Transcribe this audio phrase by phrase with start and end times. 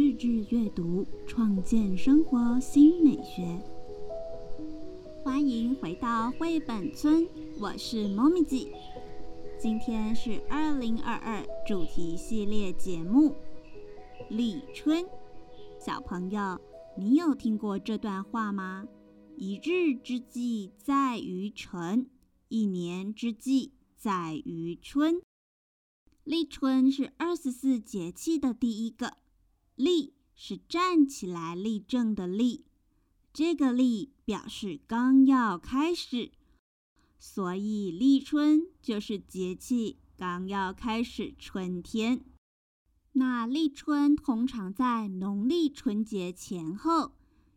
[0.00, 3.60] 日志阅读，创建生活新美学。
[5.22, 7.28] 欢迎回到绘本村，
[7.60, 8.72] 我是猫咪姐。
[9.58, 13.28] 今天是二零二二主题系列节目
[14.30, 15.04] 《立春》。
[15.78, 16.58] 小朋友，
[16.96, 18.88] 你有听过这段话吗？
[19.36, 22.08] 一日之计在于晨，
[22.48, 25.20] 一年之计在于春。
[26.24, 29.18] 立春是二十四节气的第一个，
[29.80, 32.64] 立是站起来立正的立，
[33.32, 36.32] 这个立表示刚要开始，
[37.18, 42.24] 所以立春就是节气刚要开始春天。
[43.12, 47.12] 那立春通常在农历春节前后，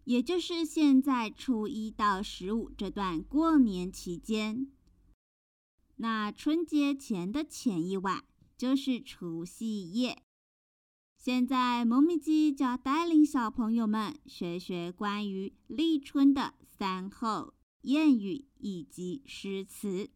[0.06, 4.72] 也就是现在初一到十五这段过年期间。
[5.98, 8.24] 那春节前的前一晚。
[8.56, 10.24] 就是除夕夜。
[11.24, 20.10] 现在，萌咪鸡就要带领小朋友们学学关于立春的三候谚语以及诗词。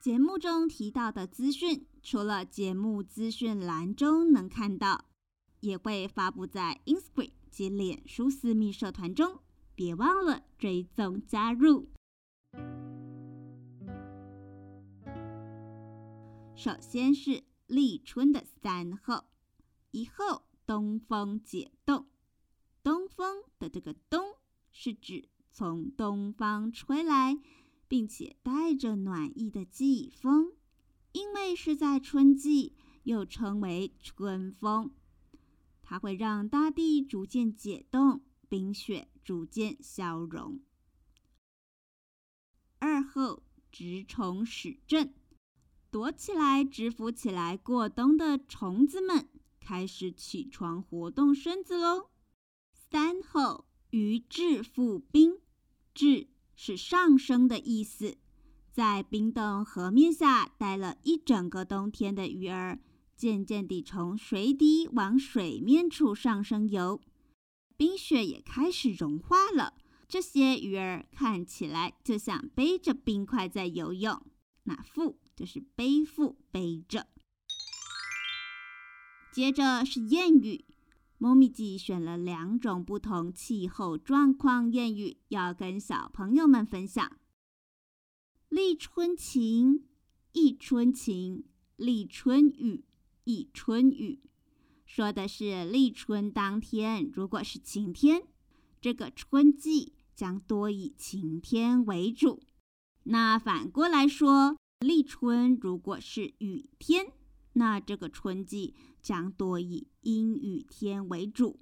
[0.00, 5.10] 节目中提到的资讯，除了节目资讯栏中能看到，
[5.60, 9.40] 也会发布在 Instagram 及脸书私密社团中，
[9.74, 11.90] 别忘了追踪加入。
[16.62, 19.24] 首先是立春的三候，
[19.90, 22.06] 一候东风解冻。
[22.84, 24.36] 东风的这个“东”
[24.70, 27.36] 是指从东方吹来，
[27.88, 30.52] 并且带着暖意的季风，
[31.10, 34.94] 因为是在春季，又称为春风。
[35.82, 40.60] 它会让大地逐渐解冻，冰雪逐渐消融。
[42.78, 45.12] 二候直虫始振。
[45.92, 49.28] 躲起来、蛰伏起来过冬的虫子们
[49.60, 52.08] 开始起床活动身子喽。
[52.72, 55.36] 三后鱼至复冰，
[55.92, 58.16] 至是上升的意思。
[58.72, 62.80] 在冰冻河面下待了一整个冬天的鱼儿，
[63.14, 67.02] 渐渐地从水底往水面处上升游，
[67.76, 69.74] 冰雪也开始融化了。
[70.08, 74.22] 这些鱼儿看起来就像背着冰块在游泳。
[74.62, 75.18] 那复。
[75.34, 77.06] 就是背负背着。
[79.32, 80.66] 接着是谚语，
[81.16, 87.18] 猫咪记选了两种不同气候状况谚语，要跟小朋友们分享。
[88.50, 89.86] 立春晴，
[90.32, 91.44] 一春晴；
[91.76, 92.84] 立春雨，
[93.24, 94.20] 一春雨。
[94.84, 98.28] 说的是立春当天，如果是晴天，
[98.82, 102.42] 这个春季将多以晴天为主。
[103.04, 104.58] 那反过来说。
[104.82, 107.12] 立春如果是雨天，
[107.52, 111.60] 那这个春季将多以阴雨天为主，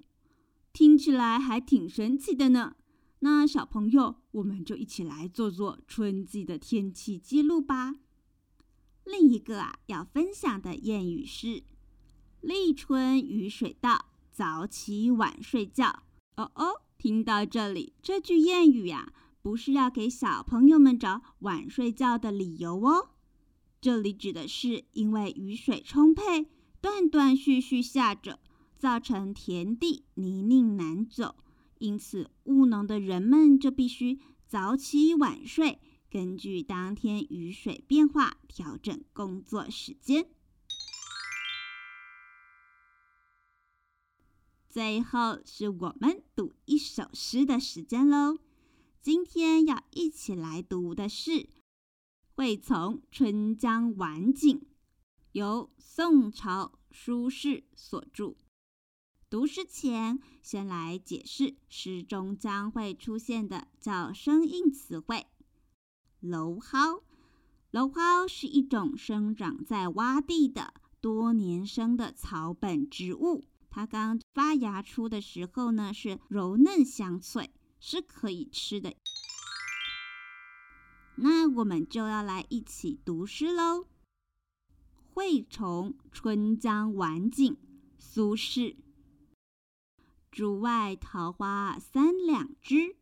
[0.73, 2.75] 听起来还挺神奇的呢。
[3.19, 7.97] 那小朋友，我们就一起来做做春季的天气记录吧。
[9.03, 11.63] 另一个啊，要分享的谚语是：
[12.39, 16.03] 立春雨水到，早起晚睡觉。
[16.37, 19.13] 哦哦，听到这里，这句谚语呀。
[19.41, 23.09] 不是要给小朋友们找晚睡觉的理由哦，
[23.81, 26.47] 这里指的是因为雨水充沛，
[26.79, 28.39] 断断续续下着，
[28.77, 31.35] 造成田地泥泞难走，
[31.79, 35.79] 因此务农的人们就必须早起晚睡，
[36.09, 40.27] 根据当天雨水变化调整工作时间。
[44.69, 48.37] 最后是我们读一首诗的时间喽。
[49.03, 51.31] 今天要一起来读的是
[52.35, 54.59] 《惠从春江晚景》，
[55.31, 58.35] 由宋朝苏轼所著。
[59.27, 65.25] 读诗前，先来解释诗中将会出现的叫生硬词汇。
[66.21, 67.01] 蒌蒿，
[67.71, 77.49] 蒌蒿是一种生长在洼地的多年生的草本植物，它刚发芽出的时候呢，是柔嫩香脆。
[77.83, 78.95] 是可以吃的，
[81.15, 83.79] 那我们就要来一起读诗喽。
[85.13, 87.53] 《惠崇春江晚景》
[87.97, 88.75] 苏轼：
[90.29, 92.97] 竹外桃花三两枝，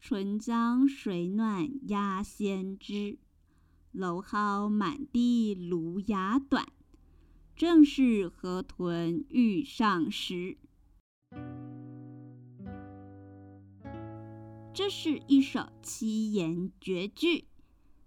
[0.00, 3.18] 春江水暖鸭先知。
[3.92, 6.66] 蒌蒿满地芦芽短，
[7.54, 10.56] 正是河豚欲上时。
[14.74, 17.44] 这是一首七言绝句，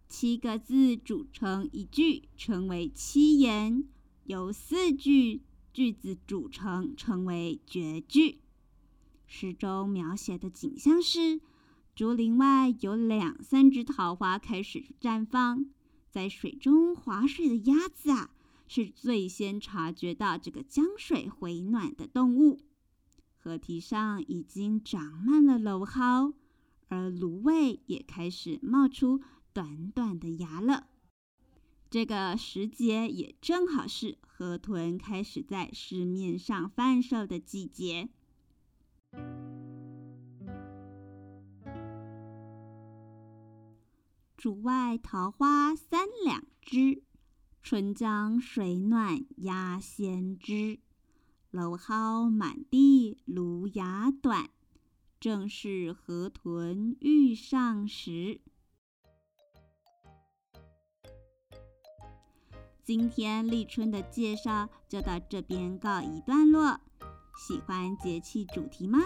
[0.09, 3.85] 七个字组成一句，称为七言。
[4.25, 8.41] 由四句句子组成，称为绝句。
[9.25, 11.39] 诗中描写的景象是：
[11.95, 15.67] 竹林外有两三只桃花开始绽放，
[16.09, 18.31] 在水中划水的鸭子啊，
[18.67, 22.59] 是最先察觉到这个江水回暖的动物。
[23.37, 26.33] 河堤上已经长满了蒌蒿，
[26.87, 29.21] 而芦苇也开始冒出
[29.53, 30.87] 短短的芽了。
[31.89, 38.09] 这个时节也正好是河豚开始在市面上贩售的季节。
[44.35, 47.03] 竹外桃花三两枝，
[47.63, 50.79] 春江水暖鸭先知。
[51.51, 54.49] 蒌蒿满地芦芽短，
[55.19, 58.41] 正是河豚欲上时。
[62.83, 66.79] 今天立春的介绍就到这边告一段落。
[67.35, 68.99] 喜欢节气主题吗？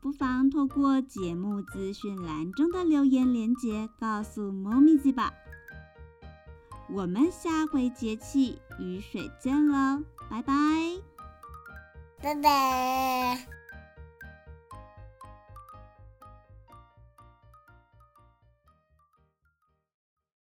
[0.00, 5.32] 不妨透过节目资讯栏中的留言链接告诉猫咪子吧。
[6.90, 10.54] 我们下回节气雨水见喽，拜拜，
[12.22, 13.57] 拜拜。